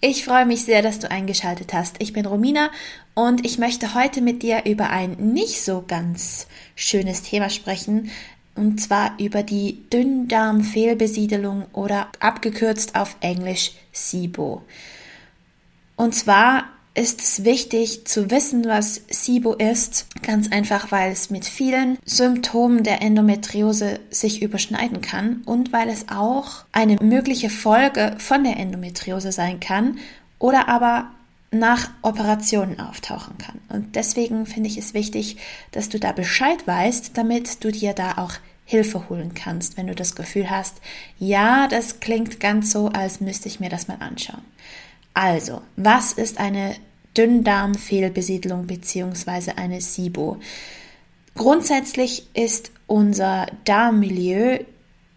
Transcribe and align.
Ich 0.00 0.24
freue 0.24 0.46
mich 0.46 0.64
sehr, 0.64 0.80
dass 0.80 1.00
du 1.00 1.10
eingeschaltet 1.10 1.72
hast. 1.74 1.96
Ich 1.98 2.12
bin 2.12 2.24
Romina 2.24 2.70
und 3.14 3.44
ich 3.44 3.58
möchte 3.58 3.94
heute 3.94 4.20
mit 4.20 4.44
dir 4.44 4.64
über 4.64 4.90
ein 4.90 5.16
nicht 5.32 5.60
so 5.64 5.82
ganz 5.84 6.46
schönes 6.76 7.22
Thema 7.22 7.50
sprechen, 7.50 8.12
und 8.54 8.80
zwar 8.80 9.18
über 9.18 9.42
die 9.42 9.82
Dünndarmfehlbesiedelung 9.90 11.66
oder 11.72 12.12
abgekürzt 12.20 12.94
auf 12.94 13.16
Englisch 13.20 13.72
SIBO. 13.92 14.62
Und 15.96 16.14
zwar 16.14 16.64
ist 16.98 17.22
es 17.22 17.44
wichtig 17.44 18.06
zu 18.06 18.30
wissen, 18.30 18.64
was 18.64 19.02
SIBO 19.08 19.54
ist. 19.54 20.06
Ganz 20.22 20.50
einfach, 20.50 20.90
weil 20.90 21.12
es 21.12 21.30
mit 21.30 21.44
vielen 21.44 21.96
Symptomen 22.04 22.82
der 22.82 23.00
Endometriose 23.02 24.00
sich 24.10 24.42
überschneiden 24.42 25.00
kann 25.00 25.42
und 25.44 25.72
weil 25.72 25.88
es 25.88 26.06
auch 26.08 26.64
eine 26.72 26.96
mögliche 26.96 27.50
Folge 27.50 28.16
von 28.18 28.42
der 28.42 28.56
Endometriose 28.56 29.30
sein 29.30 29.60
kann 29.60 29.98
oder 30.38 30.68
aber 30.68 31.08
nach 31.50 31.90
Operationen 32.02 32.80
auftauchen 32.80 33.38
kann. 33.38 33.60
Und 33.68 33.94
deswegen 33.96 34.44
finde 34.44 34.68
ich 34.68 34.76
es 34.76 34.92
wichtig, 34.92 35.36
dass 35.70 35.88
du 35.88 35.98
da 35.98 36.12
Bescheid 36.12 36.66
weißt, 36.66 37.16
damit 37.16 37.64
du 37.64 37.70
dir 37.70 37.94
da 37.94 38.18
auch 38.18 38.32
Hilfe 38.64 39.08
holen 39.08 39.32
kannst, 39.34 39.78
wenn 39.78 39.86
du 39.86 39.94
das 39.94 40.14
Gefühl 40.14 40.50
hast, 40.50 40.82
ja, 41.18 41.68
das 41.68 42.00
klingt 42.00 42.38
ganz 42.40 42.72
so, 42.72 42.88
als 42.88 43.20
müsste 43.20 43.48
ich 43.48 43.60
mir 43.60 43.70
das 43.70 43.88
mal 43.88 43.96
anschauen. 44.00 44.42
Also, 45.14 45.62
was 45.76 46.12
ist 46.12 46.38
eine 46.38 46.76
Dünndarmfehlbesiedlung 47.16 48.66
bzw. 48.66 49.52
eine 49.56 49.80
SIBO. 49.80 50.38
Grundsätzlich 51.34 52.28
ist 52.34 52.72
unser 52.86 53.46
Darmmilieu 53.64 54.58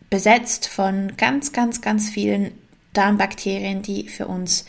besetzt 0.10 0.68
von 0.68 1.16
ganz, 1.18 1.52
ganz, 1.52 1.82
ganz 1.82 2.10
vielen 2.10 2.52
Darmbakterien, 2.94 3.82
die 3.82 4.08
für 4.10 4.28
uns 4.28 4.66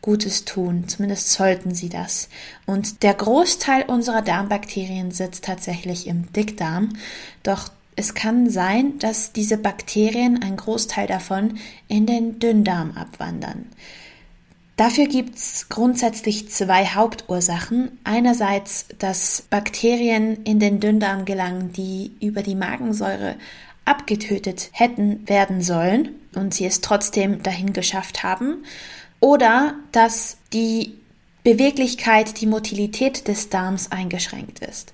Gutes 0.00 0.44
tun. 0.44 0.86
Zumindest 0.86 1.30
sollten 1.30 1.74
sie 1.74 1.88
das. 1.88 2.28
Und 2.66 3.02
der 3.02 3.14
Großteil 3.14 3.84
unserer 3.84 4.22
Darmbakterien 4.22 5.10
sitzt 5.10 5.44
tatsächlich 5.44 6.06
im 6.06 6.30
Dickdarm. 6.32 6.90
Doch 7.42 7.70
es 7.96 8.14
kann 8.14 8.50
sein, 8.50 8.98
dass 8.98 9.32
diese 9.32 9.56
Bakterien, 9.56 10.42
ein 10.42 10.56
Großteil 10.56 11.06
davon, 11.06 11.58
in 11.88 12.06
den 12.06 12.38
Dünndarm 12.38 12.92
abwandern. 12.92 13.66
Dafür 14.76 15.06
gibt 15.06 15.36
es 15.36 15.68
grundsätzlich 15.68 16.50
zwei 16.50 16.84
Hauptursachen. 16.86 17.98
Einerseits, 18.02 18.86
dass 18.98 19.42
Bakterien 19.48 20.42
in 20.42 20.58
den 20.58 20.80
Dünndarm 20.80 21.24
gelangen, 21.24 21.72
die 21.72 22.12
über 22.20 22.42
die 22.42 22.56
Magensäure 22.56 23.36
abgetötet 23.84 24.70
hätten 24.72 25.28
werden 25.28 25.62
sollen 25.62 26.08
und 26.34 26.54
sie 26.54 26.66
es 26.66 26.80
trotzdem 26.80 27.42
dahin 27.42 27.72
geschafft 27.72 28.24
haben. 28.24 28.64
Oder 29.20 29.74
dass 29.92 30.38
die 30.52 30.94
Beweglichkeit, 31.44 32.40
die 32.40 32.46
Motilität 32.46 33.28
des 33.28 33.50
Darms 33.50 33.92
eingeschränkt 33.92 34.58
ist. 34.58 34.92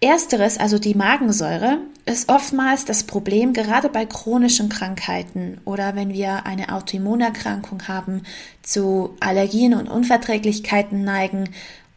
Ersteres, 0.00 0.58
also 0.58 0.78
die 0.78 0.94
Magensäure, 0.94 1.78
ist 2.04 2.28
oftmals 2.28 2.84
das 2.84 3.04
Problem, 3.04 3.52
gerade 3.52 3.88
bei 3.88 4.04
chronischen 4.04 4.68
Krankheiten 4.68 5.58
oder 5.64 5.96
wenn 5.96 6.12
wir 6.12 6.46
eine 6.46 6.74
Autoimmunerkrankung 6.74 7.88
haben, 7.88 8.22
zu 8.62 9.16
Allergien 9.20 9.74
und 9.74 9.88
Unverträglichkeiten 9.88 11.02
neigen 11.02 11.48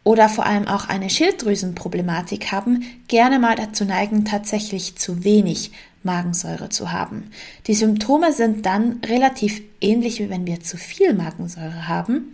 oder 0.02 0.28
vor 0.28 0.46
allem 0.46 0.66
auch 0.66 0.88
eine 0.88 1.10
Schilddrüsenproblematik 1.10 2.50
haben, 2.50 2.84
gerne 3.06 3.38
mal 3.38 3.54
dazu 3.54 3.84
neigen, 3.84 4.24
tatsächlich 4.24 4.96
zu 4.96 5.22
wenig 5.22 5.72
Magensäure 6.02 6.70
zu 6.70 6.92
haben. 6.92 7.30
Die 7.66 7.74
Symptome 7.74 8.32
sind 8.32 8.64
dann 8.64 9.00
relativ 9.06 9.60
ähnlich, 9.80 10.18
wie 10.18 10.30
wenn 10.30 10.46
wir 10.46 10.60
zu 10.60 10.78
viel 10.78 11.12
Magensäure 11.12 11.86
haben. 11.86 12.32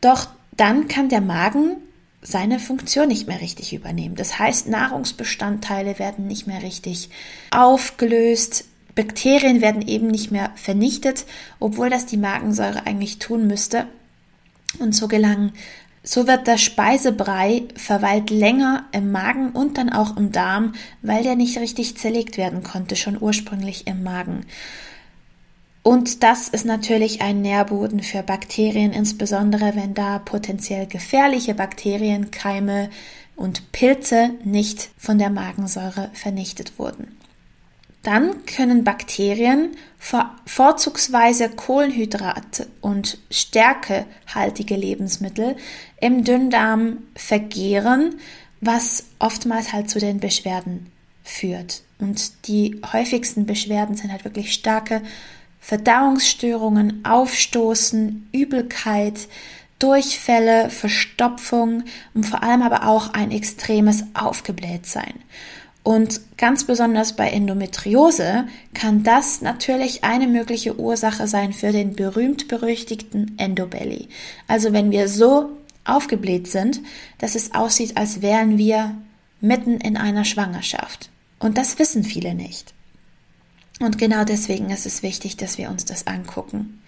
Doch 0.00 0.28
dann 0.56 0.86
kann 0.86 1.08
der 1.08 1.20
Magen 1.20 1.76
seine 2.26 2.58
Funktion 2.58 3.08
nicht 3.08 3.28
mehr 3.28 3.40
richtig 3.40 3.72
übernehmen. 3.72 4.16
Das 4.16 4.38
heißt, 4.38 4.66
Nahrungsbestandteile 4.68 5.98
werden 5.98 6.26
nicht 6.26 6.46
mehr 6.46 6.62
richtig 6.62 7.10
aufgelöst, 7.50 8.64
Bakterien 8.94 9.60
werden 9.60 9.86
eben 9.86 10.06
nicht 10.06 10.30
mehr 10.30 10.50
vernichtet, 10.54 11.26
obwohl 11.60 11.90
das 11.90 12.06
die 12.06 12.16
Magensäure 12.16 12.86
eigentlich 12.86 13.18
tun 13.18 13.46
müsste. 13.46 13.86
Und 14.78 14.94
so 14.94 15.08
gelangen, 15.08 15.52
so 16.02 16.26
wird 16.26 16.46
der 16.46 16.58
Speisebrei 16.58 17.64
verweilt 17.76 18.30
länger 18.30 18.84
im 18.92 19.10
Magen 19.10 19.50
und 19.50 19.78
dann 19.78 19.90
auch 19.90 20.16
im 20.16 20.32
Darm, 20.32 20.74
weil 21.02 21.22
der 21.22 21.34
nicht 21.34 21.58
richtig 21.58 21.96
zerlegt 21.96 22.36
werden 22.36 22.62
konnte, 22.62 22.94
schon 22.94 23.20
ursprünglich 23.20 23.86
im 23.86 24.02
Magen. 24.02 24.46
Und 25.84 26.22
das 26.22 26.48
ist 26.48 26.64
natürlich 26.64 27.20
ein 27.20 27.42
Nährboden 27.42 28.02
für 28.02 28.22
Bakterien, 28.22 28.92
insbesondere 28.92 29.76
wenn 29.76 29.92
da 29.92 30.18
potenziell 30.18 30.86
gefährliche 30.86 31.54
Bakterien, 31.54 32.30
Keime 32.30 32.88
und 33.36 33.70
Pilze 33.70 34.30
nicht 34.44 34.88
von 34.96 35.18
der 35.18 35.28
Magensäure 35.28 36.08
vernichtet 36.14 36.78
wurden. 36.78 37.18
Dann 38.02 38.46
können 38.46 38.82
Bakterien 38.82 39.76
vorzugsweise 40.46 41.50
Kohlenhydrate 41.50 42.66
und 42.80 43.18
stärkehaltige 43.30 44.76
Lebensmittel 44.76 45.54
im 46.00 46.24
Dünndarm 46.24 46.98
vergehren, 47.14 48.14
was 48.62 49.04
oftmals 49.18 49.74
halt 49.74 49.90
zu 49.90 49.98
den 49.98 50.18
Beschwerden 50.18 50.90
führt. 51.22 51.82
Und 51.98 52.46
die 52.48 52.80
häufigsten 52.90 53.44
Beschwerden 53.44 53.96
sind 53.96 54.12
halt 54.12 54.24
wirklich 54.24 54.54
starke 54.54 55.02
Verdauungsstörungen, 55.64 57.06
Aufstoßen, 57.06 58.28
Übelkeit, 58.32 59.28
Durchfälle, 59.78 60.68
Verstopfung 60.68 61.84
und 62.12 62.24
vor 62.24 62.42
allem 62.42 62.60
aber 62.60 62.86
auch 62.86 63.14
ein 63.14 63.30
extremes 63.30 64.04
Aufgeblähtsein. 64.12 65.14
Und 65.82 66.20
ganz 66.36 66.64
besonders 66.64 67.16
bei 67.16 67.30
Endometriose 67.30 68.46
kann 68.74 69.04
das 69.04 69.40
natürlich 69.40 70.04
eine 70.04 70.26
mögliche 70.26 70.78
Ursache 70.78 71.26
sein 71.28 71.54
für 71.54 71.72
den 71.72 71.96
berühmt-berüchtigten 71.96 73.38
Endobelly. 73.38 74.08
Also 74.46 74.74
wenn 74.74 74.90
wir 74.90 75.08
so 75.08 75.48
aufgebläht 75.86 76.46
sind, 76.46 76.82
dass 77.16 77.34
es 77.34 77.54
aussieht, 77.54 77.96
als 77.96 78.20
wären 78.20 78.58
wir 78.58 78.94
mitten 79.40 79.80
in 79.80 79.96
einer 79.96 80.26
Schwangerschaft. 80.26 81.08
Und 81.38 81.56
das 81.56 81.78
wissen 81.78 82.04
viele 82.04 82.34
nicht. 82.34 82.73
Und 83.80 83.98
genau 83.98 84.24
deswegen 84.24 84.70
ist 84.70 84.86
es 84.86 85.02
wichtig, 85.02 85.36
dass 85.36 85.58
wir 85.58 85.68
uns 85.68 85.84
das 85.84 86.06
angucken. 86.06 86.80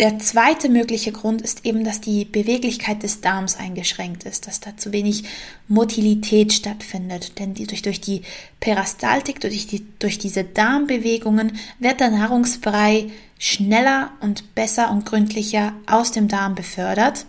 Der 0.00 0.18
zweite 0.18 0.68
mögliche 0.68 1.12
Grund 1.12 1.40
ist 1.40 1.64
eben, 1.64 1.84
dass 1.84 2.00
die 2.00 2.24
Beweglichkeit 2.24 3.04
des 3.04 3.20
Darms 3.20 3.56
eingeschränkt 3.56 4.24
ist, 4.24 4.48
dass 4.48 4.58
da 4.58 4.76
zu 4.76 4.92
wenig 4.92 5.22
Motilität 5.68 6.52
stattfindet. 6.52 7.38
Denn 7.38 7.54
die, 7.54 7.66
durch, 7.68 7.82
durch 7.82 8.00
die 8.00 8.22
Peristaltik, 8.58 9.40
durch, 9.40 9.68
die, 9.68 9.86
durch 10.00 10.18
diese 10.18 10.42
Darmbewegungen 10.42 11.58
wird 11.78 12.00
der 12.00 12.10
Nahrungsbrei 12.10 13.06
schneller 13.38 14.10
und 14.20 14.56
besser 14.56 14.90
und 14.90 15.06
gründlicher 15.06 15.74
aus 15.86 16.10
dem 16.10 16.26
Darm 16.26 16.56
befördert. 16.56 17.26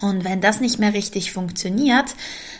Und 0.00 0.24
wenn 0.24 0.42
das 0.42 0.60
nicht 0.60 0.78
mehr 0.78 0.92
richtig 0.92 1.32
funktioniert, 1.32 2.14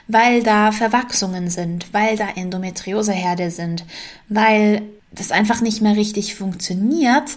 weil 0.08 0.42
da 0.42 0.72
Verwachsungen 0.72 1.50
sind, 1.50 1.92
weil 1.92 2.16
da 2.16 2.30
Endometrioseherde 2.30 3.50
sind, 3.50 3.84
weil 4.28 4.82
das 5.14 5.30
einfach 5.30 5.60
nicht 5.60 5.82
mehr 5.82 5.96
richtig 5.96 6.34
funktioniert, 6.34 7.36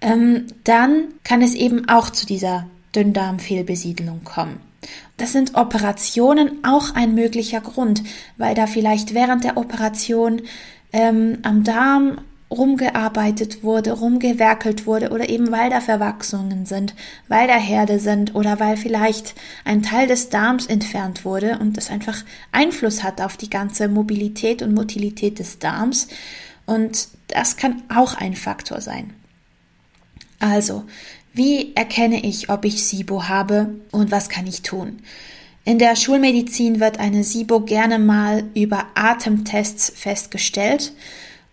ähm, 0.00 0.46
dann 0.64 1.04
kann 1.24 1.42
es 1.42 1.54
eben 1.54 1.88
auch 1.88 2.10
zu 2.10 2.26
dieser 2.26 2.66
Dünndarmfehlbesiedelung 2.94 4.24
kommen. 4.24 4.60
Das 5.16 5.32
sind 5.32 5.54
Operationen 5.54 6.64
auch 6.64 6.94
ein 6.94 7.14
möglicher 7.14 7.60
Grund, 7.60 8.02
weil 8.36 8.54
da 8.54 8.66
vielleicht 8.66 9.14
während 9.14 9.44
der 9.44 9.56
Operation 9.56 10.42
ähm, 10.92 11.38
am 11.42 11.62
Darm 11.62 12.18
rumgearbeitet 12.52 13.62
wurde, 13.62 13.92
rumgewerkelt 13.92 14.86
wurde 14.86 15.10
oder 15.10 15.28
eben 15.28 15.50
weil 15.50 15.70
da 15.70 15.80
Verwachsungen 15.80 16.66
sind, 16.66 16.94
weil 17.28 17.48
da 17.48 17.54
Herde 17.54 17.98
sind 17.98 18.34
oder 18.34 18.60
weil 18.60 18.76
vielleicht 18.76 19.34
ein 19.64 19.82
Teil 19.82 20.06
des 20.06 20.28
Darms 20.28 20.66
entfernt 20.66 21.24
wurde 21.24 21.58
und 21.58 21.76
das 21.76 21.90
einfach 21.90 22.22
Einfluss 22.52 23.02
hat 23.02 23.20
auf 23.20 23.36
die 23.36 23.50
ganze 23.50 23.88
Mobilität 23.88 24.60
und 24.60 24.74
Motilität 24.74 25.38
des 25.38 25.58
Darms. 25.58 26.08
Und 26.66 27.08
das 27.28 27.56
kann 27.56 27.82
auch 27.94 28.14
ein 28.14 28.36
Faktor 28.36 28.80
sein. 28.80 29.14
Also, 30.38 30.84
wie 31.32 31.74
erkenne 31.74 32.24
ich, 32.24 32.50
ob 32.50 32.64
ich 32.64 32.84
SIBO 32.84 33.28
habe 33.28 33.74
und 33.90 34.10
was 34.10 34.28
kann 34.28 34.46
ich 34.46 34.62
tun? 34.62 35.00
In 35.64 35.78
der 35.78 35.94
Schulmedizin 35.96 36.80
wird 36.80 36.98
eine 36.98 37.22
SIBO 37.22 37.60
gerne 37.60 37.98
mal 37.98 38.44
über 38.54 38.86
Atemtests 38.94 39.92
festgestellt 39.94 40.92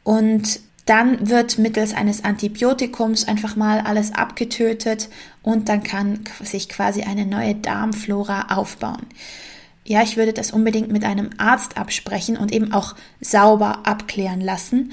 und 0.03 0.59
dann 0.85 1.29
wird 1.29 1.59
mittels 1.59 1.93
eines 1.93 2.23
Antibiotikums 2.23 3.27
einfach 3.27 3.55
mal 3.55 3.81
alles 3.81 4.11
abgetötet 4.11 5.09
und 5.43 5.69
dann 5.69 5.83
kann 5.83 6.21
sich 6.43 6.67
quasi 6.67 7.03
eine 7.03 7.27
neue 7.27 7.53
Darmflora 7.53 8.47
aufbauen. 8.57 9.05
Ja, 9.89 10.03
ich 10.03 10.17
würde 10.17 10.33
das 10.33 10.51
unbedingt 10.51 10.91
mit 10.91 11.03
einem 11.03 11.31
Arzt 11.39 11.75
absprechen 11.75 12.37
und 12.37 12.51
eben 12.51 12.71
auch 12.73 12.93
sauber 13.21 13.87
abklären 13.87 14.39
lassen 14.39 14.91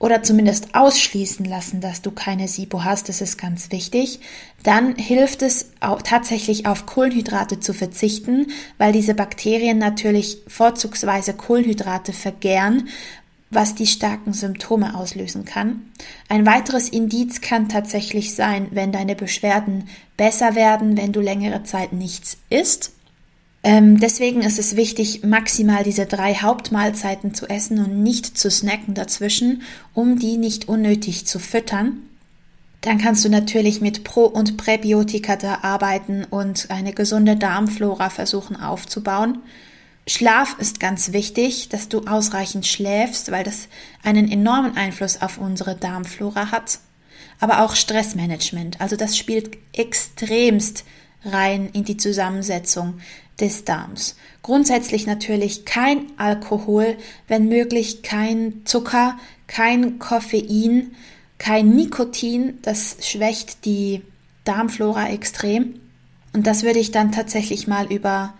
oder 0.00 0.24
zumindest 0.24 0.74
ausschließen 0.74 1.44
lassen, 1.44 1.80
dass 1.80 2.02
du 2.02 2.10
keine 2.10 2.48
SIBO 2.48 2.82
hast, 2.82 3.08
das 3.08 3.20
ist 3.20 3.38
ganz 3.38 3.70
wichtig, 3.70 4.18
dann 4.64 4.96
hilft 4.96 5.42
es 5.42 5.70
auch 5.78 6.02
tatsächlich 6.02 6.66
auf 6.66 6.84
Kohlenhydrate 6.84 7.60
zu 7.60 7.72
verzichten, 7.72 8.48
weil 8.76 8.92
diese 8.92 9.14
Bakterien 9.14 9.78
natürlich 9.78 10.38
vorzugsweise 10.48 11.34
Kohlenhydrate 11.34 12.12
vergären, 12.12 12.88
was 13.50 13.76
die 13.76 13.86
starken 13.86 14.32
Symptome 14.32 14.96
auslösen 14.96 15.44
kann. 15.44 15.92
Ein 16.28 16.44
weiteres 16.44 16.88
Indiz 16.88 17.40
kann 17.40 17.68
tatsächlich 17.68 18.34
sein, 18.34 18.66
wenn 18.72 18.90
deine 18.90 19.14
Beschwerden 19.14 19.88
besser 20.16 20.56
werden, 20.56 20.96
wenn 20.96 21.12
du 21.12 21.20
längere 21.20 21.62
Zeit 21.62 21.92
nichts 21.92 22.38
isst 22.50 22.90
ähm, 23.64 24.00
deswegen 24.00 24.42
ist 24.42 24.58
es 24.58 24.76
wichtig, 24.76 25.22
maximal 25.22 25.84
diese 25.84 26.06
drei 26.06 26.34
Hauptmahlzeiten 26.34 27.32
zu 27.32 27.48
essen 27.48 27.78
und 27.78 28.02
nicht 28.02 28.36
zu 28.36 28.50
snacken 28.50 28.94
dazwischen, 28.94 29.62
um 29.94 30.18
die 30.18 30.36
nicht 30.36 30.68
unnötig 30.68 31.26
zu 31.26 31.38
füttern. 31.38 31.98
Dann 32.80 32.98
kannst 32.98 33.24
du 33.24 33.28
natürlich 33.28 33.80
mit 33.80 34.02
Pro- 34.02 34.26
und 34.26 34.56
Präbiotika 34.56 35.36
da 35.36 35.60
arbeiten 35.62 36.24
und 36.28 36.70
eine 36.70 36.92
gesunde 36.92 37.36
Darmflora 37.36 38.10
versuchen 38.10 38.56
aufzubauen. 38.56 39.38
Schlaf 40.08 40.56
ist 40.58 40.80
ganz 40.80 41.12
wichtig, 41.12 41.68
dass 41.68 41.88
du 41.88 42.00
ausreichend 42.06 42.66
schläfst, 42.66 43.30
weil 43.30 43.44
das 43.44 43.68
einen 44.02 44.28
enormen 44.28 44.76
Einfluss 44.76 45.22
auf 45.22 45.38
unsere 45.38 45.76
Darmflora 45.76 46.50
hat. 46.50 46.80
Aber 47.38 47.60
auch 47.62 47.76
Stressmanagement, 47.76 48.80
also 48.80 48.96
das 48.96 49.16
spielt 49.16 49.56
extremst 49.72 50.84
rein 51.24 51.68
in 51.72 51.84
die 51.84 51.96
Zusammensetzung 51.96 53.00
des 53.40 53.64
Darms. 53.64 54.16
Grundsätzlich 54.42 55.06
natürlich 55.06 55.64
kein 55.64 56.06
Alkohol, 56.16 56.96
wenn 57.28 57.48
möglich 57.48 58.02
kein 58.02 58.62
Zucker, 58.64 59.18
kein 59.46 59.98
Koffein, 59.98 60.92
kein 61.38 61.70
Nikotin, 61.70 62.58
das 62.62 62.96
schwächt 63.00 63.64
die 63.64 64.02
Darmflora 64.44 65.10
extrem. 65.10 65.80
Und 66.32 66.46
das 66.46 66.62
würde 66.62 66.78
ich 66.78 66.90
dann 66.90 67.12
tatsächlich 67.12 67.66
mal 67.66 67.92
über 67.92 68.34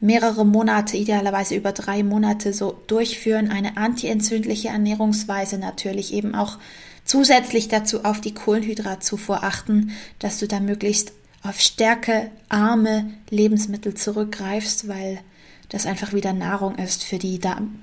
mehrere 0.00 0.44
Monate, 0.44 0.96
idealerweise 0.96 1.54
über 1.54 1.72
drei 1.72 2.02
Monate 2.02 2.52
so 2.52 2.80
durchführen. 2.86 3.50
Eine 3.50 3.76
antientzündliche 3.76 4.68
Ernährungsweise 4.68 5.58
natürlich 5.58 6.12
eben 6.12 6.34
auch 6.34 6.58
zusätzlich 7.04 7.68
dazu 7.68 8.04
auf 8.04 8.20
die 8.20 8.34
Kohlenhydratzufuhr 8.34 9.44
achten, 9.44 9.92
dass 10.18 10.38
du 10.38 10.48
da 10.48 10.60
möglichst 10.60 11.12
auf 11.44 11.60
stärkearme 11.60 13.12
Lebensmittel 13.30 13.94
zurückgreifst, 13.94 14.88
weil 14.88 15.20
das 15.68 15.86
einfach 15.86 16.12
wieder 16.12 16.32
Nahrung 16.32 16.76
ist 16.76 17.04
für 17.04 17.18
die 17.18 17.38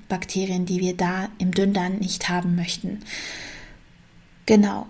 Bakterien, 0.08 0.66
die 0.66 0.80
wir 0.80 0.96
da 0.96 1.28
im 1.38 1.52
Dünndarm 1.52 1.96
nicht 1.96 2.28
haben 2.28 2.56
möchten. 2.56 3.00
Genau. 4.46 4.86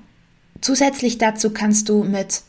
Zusätzlich 0.60 1.18
dazu 1.18 1.50
kannst 1.50 1.88
du 1.88 2.02
mit 2.02 2.42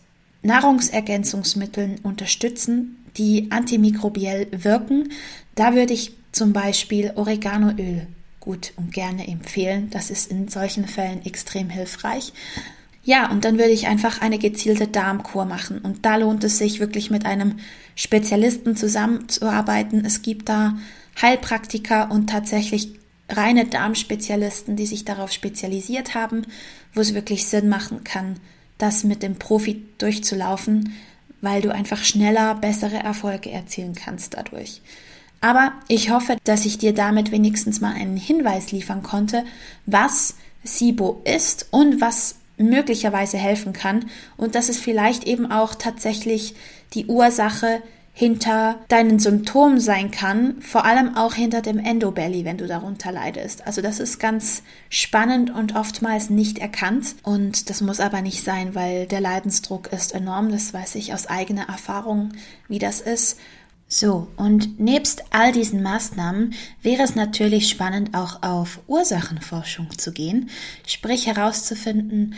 Nahrungsergänzungsmitteln 0.43 1.99
unterstützen, 2.03 3.03
die 3.17 3.51
antimikrobiell 3.51 4.47
wirken. 4.51 5.11
Da 5.55 5.75
würde 5.75 5.93
ich 5.93 6.13
zum 6.31 6.53
Beispiel 6.53 7.11
Oreganoöl 7.15 8.07
gut 8.39 8.73
und 8.75 8.93
gerne 8.93 9.27
empfehlen. 9.27 9.89
Das 9.89 10.09
ist 10.09 10.31
in 10.31 10.47
solchen 10.47 10.87
Fällen 10.87 11.25
extrem 11.25 11.69
hilfreich. 11.69 12.33
Ja, 13.05 13.29
und 13.29 13.43
dann 13.43 13.57
würde 13.57 13.71
ich 13.71 13.87
einfach 13.87 14.21
eine 14.21 14.39
gezielte 14.39 14.87
Darmkur 14.87 15.45
machen. 15.45 15.79
Und 15.79 16.05
da 16.05 16.15
lohnt 16.15 16.43
es 16.43 16.57
sich 16.57 16.79
wirklich 16.79 17.11
mit 17.11 17.25
einem 17.25 17.59
Spezialisten 17.95 18.77
zusammenzuarbeiten. 18.77 20.05
Es 20.05 20.21
gibt 20.21 20.47
da 20.47 20.77
Heilpraktiker 21.21 22.09
und 22.11 22.29
tatsächlich 22.29 22.93
reine 23.29 23.65
Darmspezialisten, 23.65 24.77
die 24.77 24.85
sich 24.85 25.03
darauf 25.03 25.31
spezialisiert 25.31 26.15
haben, 26.15 26.43
wo 26.93 27.01
es 27.01 27.13
wirklich 27.13 27.45
Sinn 27.45 27.67
machen 27.67 28.03
kann, 28.03 28.37
das 28.77 29.03
mit 29.03 29.21
dem 29.21 29.35
Profi 29.35 29.83
durchzulaufen, 29.97 30.93
weil 31.41 31.61
du 31.61 31.73
einfach 31.73 32.03
schneller 32.03 32.55
bessere 32.55 32.97
Erfolge 32.97 33.51
erzielen 33.51 33.95
kannst 33.95 34.35
dadurch. 34.35 34.81
Aber 35.41 35.73
ich 35.89 36.09
hoffe, 36.09 36.37
dass 36.45 36.65
ich 36.65 36.77
dir 36.77 36.93
damit 36.93 37.31
wenigstens 37.31 37.81
mal 37.81 37.93
einen 37.93 38.15
Hinweis 38.15 38.71
liefern 38.71 39.03
konnte, 39.03 39.43
was 39.85 40.35
SIBO 40.63 41.21
ist 41.25 41.67
und 41.71 41.99
was 41.99 42.35
möglicherweise 42.57 43.37
helfen 43.37 43.73
kann 43.73 44.05
und 44.37 44.55
dass 44.55 44.69
es 44.69 44.79
vielleicht 44.79 45.23
eben 45.25 45.51
auch 45.51 45.75
tatsächlich 45.75 46.55
die 46.93 47.07
Ursache 47.07 47.81
hinter 48.15 48.75
deinen 48.89 49.17
Symptomen 49.17 49.79
sein 49.79 50.11
kann, 50.11 50.61
vor 50.61 50.85
allem 50.85 51.17
auch 51.17 51.33
hinter 51.33 51.61
dem 51.61 51.79
Endobelly, 51.79 52.45
wenn 52.45 52.59
du 52.59 52.67
darunter 52.67 53.11
leidest. 53.11 53.65
Also 53.65 53.81
das 53.81 53.99
ist 53.99 54.19
ganz 54.19 54.61
spannend 54.89 55.49
und 55.49 55.75
oftmals 55.75 56.29
nicht 56.29 56.59
erkannt 56.59 57.15
und 57.23 57.71
das 57.71 57.81
muss 57.81 57.99
aber 57.99 58.21
nicht 58.21 58.43
sein, 58.43 58.75
weil 58.75 59.07
der 59.07 59.19
Leidensdruck 59.19 59.91
ist 59.91 60.13
enorm, 60.13 60.51
das 60.51 60.75
weiß 60.75 60.93
ich 60.95 61.11
aus 61.15 61.25
eigener 61.25 61.67
Erfahrung, 61.67 62.33
wie 62.67 62.79
das 62.79 63.01
ist 63.01 63.39
so, 63.93 64.27
und 64.37 64.79
nebst 64.79 65.23
all 65.29 65.51
diesen 65.51 65.83
Maßnahmen 65.83 66.55
wäre 66.81 67.03
es 67.03 67.13
natürlich 67.13 67.69
spannend, 67.69 68.15
auch 68.15 68.41
auf 68.41 68.79
Ursachenforschung 68.87 69.95
zu 69.99 70.11
gehen, 70.11 70.49
sprich 70.87 71.27
herauszufinden, 71.27 72.33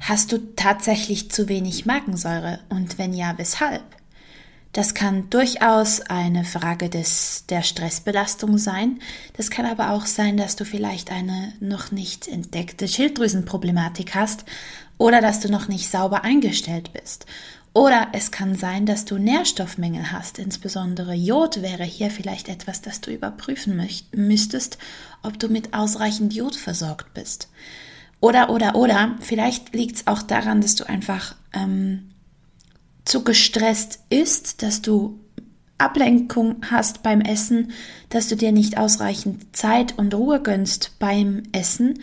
hast 0.00 0.32
du 0.32 0.38
tatsächlich 0.56 1.30
zu 1.30 1.50
wenig 1.50 1.84
Magensäure 1.84 2.60
und 2.70 2.96
wenn 2.96 3.12
ja, 3.12 3.34
weshalb? 3.36 3.82
Das 4.72 4.94
kann 4.94 5.28
durchaus 5.28 6.00
eine 6.00 6.44
Frage 6.44 6.88
des, 6.88 7.44
der 7.50 7.62
Stressbelastung 7.62 8.56
sein. 8.56 9.00
Das 9.36 9.50
kann 9.50 9.66
aber 9.66 9.90
auch 9.90 10.06
sein, 10.06 10.38
dass 10.38 10.56
du 10.56 10.64
vielleicht 10.64 11.10
eine 11.10 11.52
noch 11.60 11.92
nicht 11.92 12.26
entdeckte 12.26 12.88
Schilddrüsenproblematik 12.88 14.14
hast 14.14 14.46
oder 14.96 15.20
dass 15.20 15.40
du 15.40 15.50
noch 15.50 15.68
nicht 15.68 15.90
sauber 15.90 16.24
eingestellt 16.24 16.94
bist. 16.94 17.26
Oder 17.76 18.08
es 18.14 18.30
kann 18.30 18.54
sein, 18.54 18.86
dass 18.86 19.04
du 19.04 19.18
Nährstoffmängel 19.18 20.10
hast, 20.10 20.38
insbesondere 20.38 21.12
Jod 21.12 21.60
wäre 21.60 21.84
hier 21.84 22.10
vielleicht 22.10 22.48
etwas, 22.48 22.80
das 22.80 23.02
du 23.02 23.10
überprüfen 23.12 23.86
müsstest, 24.14 24.78
ob 25.22 25.38
du 25.38 25.50
mit 25.50 25.74
ausreichend 25.74 26.32
Jod 26.32 26.56
versorgt 26.56 27.12
bist. 27.12 27.50
Oder, 28.18 28.48
oder, 28.48 28.76
oder, 28.76 29.16
vielleicht 29.20 29.74
liegt 29.74 29.96
es 29.96 30.06
auch 30.06 30.22
daran, 30.22 30.62
dass 30.62 30.74
du 30.74 30.88
einfach 30.88 31.36
ähm, 31.52 32.12
zu 33.04 33.22
gestresst 33.24 33.98
isst, 34.08 34.62
dass 34.62 34.80
du 34.80 35.20
Ablenkung 35.76 36.62
hast 36.70 37.02
beim 37.02 37.20
Essen, 37.20 37.72
dass 38.08 38.28
du 38.28 38.36
dir 38.36 38.52
nicht 38.52 38.78
ausreichend 38.78 39.54
Zeit 39.54 39.98
und 39.98 40.14
Ruhe 40.14 40.40
gönnst 40.40 40.92
beim 40.98 41.42
Essen 41.52 42.00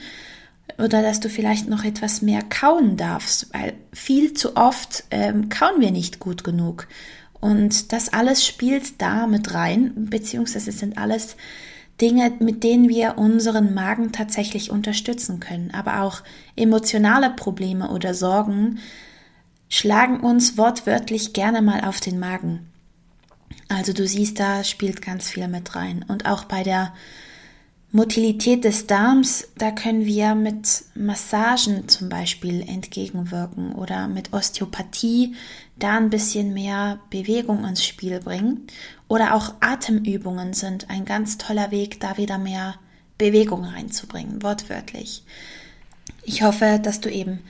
oder 0.77 1.01
dass 1.01 1.20
du 1.20 1.30
vielleicht 1.30 1.68
noch 1.68 1.84
etwas 1.84 2.22
mehr 2.22 2.42
kauen 2.42 2.98
darfst, 2.98 3.53
weil 3.53 3.74
viel 3.92 4.34
zu 4.34 4.56
oft 4.56 5.03
ähm, 5.12 5.50
kauen 5.50 5.80
wir 5.80 5.92
nicht 5.92 6.20
gut 6.20 6.44
genug. 6.44 6.88
Und 7.39 7.92
das 7.92 8.12
alles 8.13 8.46
spielt 8.46 9.01
da 9.01 9.27
mit 9.27 9.53
rein, 9.53 9.92
beziehungsweise 9.96 10.72
sind 10.72 10.98
alles 10.98 11.36
Dinge, 12.01 12.32
mit 12.39 12.63
denen 12.63 12.89
wir 12.89 13.18
unseren 13.18 13.74
Magen 13.74 14.12
tatsächlich 14.12 14.72
unterstützen 14.72 15.39
können. 15.39 15.72
Aber 15.72 16.01
auch 16.01 16.22
emotionale 16.56 17.30
Probleme 17.30 17.92
oder 17.92 18.13
Sorgen 18.13 18.80
schlagen 19.70 20.20
uns 20.22 20.58
wortwörtlich 20.58 21.34
gerne 21.34 21.62
mal 21.62 21.82
auf 21.82 22.00
den 22.00 22.20
Magen. 22.20 22.72
Also 23.68 23.94
du 23.94 24.08
siehst, 24.08 24.39
da 24.39 24.63
spielt 24.63 25.01
ganz 25.01 25.30
viel 25.30 25.48
mit 25.48 25.75
rein. 25.75 26.06
Und 26.08 26.25
auch 26.25 26.46
bei 26.46 26.63
der 26.63 26.94
Motilität 27.96 28.64
des 28.64 28.88
Darms, 28.88 29.50
da 29.56 29.70
können 29.70 30.08
wir 30.08 30.34
mit 30.34 30.84
Massagen 30.96 31.88
zum 31.88 32.10
Beispiel 32.10 32.68
entgegenwirken 32.68 33.72
oder 33.74 34.08
mit 34.08 34.34
Osteopathie 34.34 35.36
da 35.78 35.98
ein 35.98 36.10
bisschen 36.10 36.56
mehr 36.56 37.00
Bewegung 37.12 37.64
ins 37.64 37.86
Spiel 37.86 38.20
bringen. 38.20 38.66
Oder 39.08 39.36
auch 39.36 39.54
Atemübungen 39.60 40.54
sind 40.54 40.90
ein 40.90 41.06
ganz 41.06 41.38
toller 41.38 41.70
Weg, 41.70 42.00
da 42.00 42.18
wieder 42.18 42.40
mehr 42.40 42.80
Bewegung 43.20 43.64
reinzubringen, 43.64 44.42
wortwörtlich. 44.42 45.22
Ich 46.24 46.42
hoffe, 46.42 46.80
dass 46.82 47.00
du 47.00 47.12
eben 47.12 47.42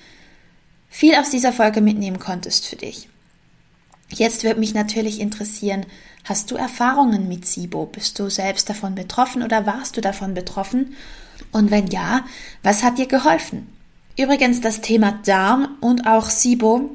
viel 0.89 1.15
aus 1.15 1.29
dieser 1.29 1.53
Folge 1.53 1.79
mitnehmen 1.79 2.19
konntest 2.19 2.67
für 2.67 2.75
dich. 2.75 3.07
Jetzt 4.09 4.43
würde 4.43 4.59
mich 4.59 4.73
natürlich 4.73 5.21
interessieren, 5.21 5.85
hast 6.23 6.51
du 6.51 6.55
Erfahrungen 6.55 7.27
mit 7.27 7.45
SIBO? 7.45 7.85
Bist 7.85 8.19
du 8.19 8.29
selbst 8.29 8.69
davon 8.69 8.95
betroffen 8.95 9.43
oder 9.43 9.65
warst 9.65 9.97
du 9.97 10.01
davon 10.01 10.33
betroffen? 10.33 10.95
Und 11.51 11.71
wenn 11.71 11.87
ja, 11.87 12.25
was 12.61 12.83
hat 12.83 12.97
dir 12.97 13.07
geholfen? 13.07 13.67
Übrigens, 14.17 14.61
das 14.61 14.81
Thema 14.81 15.19
Darm 15.25 15.77
und 15.81 16.05
auch 16.07 16.29
SIBO 16.29 16.91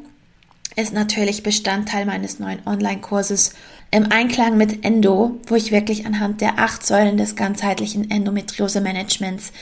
ist 0.77 0.93
natürlich 0.93 1.43
Bestandteil 1.43 2.07
meines 2.07 2.39
neuen 2.39 2.65
Online-Kurses 2.65 3.53
im 3.91 4.13
Einklang 4.13 4.57
mit 4.57 4.85
Endo, 4.85 5.41
wo 5.47 5.57
ich 5.57 5.73
wirklich 5.73 6.07
anhand 6.07 6.41
der 6.41 6.59
acht 6.59 6.87
Säulen 6.87 7.17
des 7.17 7.35
ganzheitlichen 7.35 8.11
Endometriose-Managements 8.11 9.53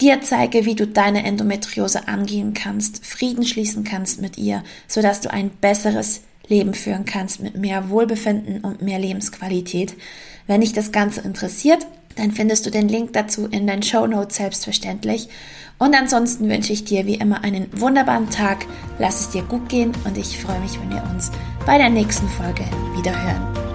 dir 0.00 0.20
zeige, 0.20 0.66
wie 0.66 0.74
du 0.74 0.86
deine 0.86 1.24
Endometriose 1.24 2.06
angehen 2.08 2.52
kannst, 2.52 3.06
Frieden 3.06 3.46
schließen 3.46 3.84
kannst 3.84 4.20
mit 4.20 4.36
ihr, 4.36 4.62
sodass 4.88 5.20
du 5.20 5.30
ein 5.30 5.48
besseres 5.48 6.20
Leben 6.48 6.74
führen 6.74 7.04
kannst 7.04 7.40
mit 7.40 7.56
mehr 7.56 7.90
Wohlbefinden 7.90 8.60
und 8.60 8.82
mehr 8.82 8.98
Lebensqualität. 8.98 9.94
Wenn 10.46 10.60
dich 10.60 10.72
das 10.72 10.92
Ganze 10.92 11.20
interessiert, 11.22 11.86
dann 12.16 12.32
findest 12.32 12.66
du 12.66 12.70
den 12.70 12.88
Link 12.88 13.12
dazu 13.12 13.46
in 13.46 13.66
den 13.66 13.82
Show 13.82 14.06
Notes 14.06 14.36
selbstverständlich. 14.36 15.28
Und 15.78 15.94
ansonsten 15.94 16.48
wünsche 16.48 16.72
ich 16.72 16.84
dir 16.84 17.06
wie 17.06 17.16
immer 17.16 17.44
einen 17.44 17.68
wunderbaren 17.78 18.30
Tag. 18.30 18.66
Lass 18.98 19.20
es 19.20 19.30
dir 19.30 19.42
gut 19.42 19.68
gehen 19.68 19.92
und 20.04 20.16
ich 20.16 20.38
freue 20.38 20.60
mich, 20.60 20.80
wenn 20.80 20.90
wir 20.90 21.04
uns 21.12 21.30
bei 21.66 21.76
der 21.76 21.90
nächsten 21.90 22.28
Folge 22.28 22.64
wieder 22.96 23.12
hören. 23.12 23.65